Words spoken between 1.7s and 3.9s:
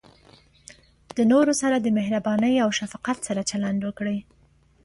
د مهربانۍ او شفقت سره چلند